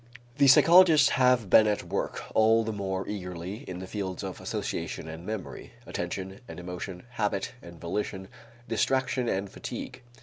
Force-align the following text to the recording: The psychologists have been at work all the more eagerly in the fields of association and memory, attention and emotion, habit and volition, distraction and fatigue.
The 0.39 0.47
psychologists 0.47 1.09
have 1.09 1.47
been 1.47 1.67
at 1.67 1.83
work 1.83 2.23
all 2.33 2.63
the 2.63 2.73
more 2.73 3.07
eagerly 3.07 3.57
in 3.69 3.77
the 3.77 3.85
fields 3.85 4.23
of 4.23 4.41
association 4.41 5.07
and 5.07 5.23
memory, 5.27 5.73
attention 5.85 6.39
and 6.47 6.59
emotion, 6.59 7.03
habit 7.11 7.51
and 7.61 7.79
volition, 7.79 8.27
distraction 8.67 9.29
and 9.29 9.47
fatigue. 9.47 10.01